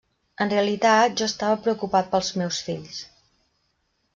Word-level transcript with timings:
En 0.43 0.51
realitat, 0.53 1.13
jo 1.21 1.27
estava 1.31 1.59
preocupat 1.67 2.09
pels 2.15 2.33
meus 2.43 2.63
fills! 2.71 2.99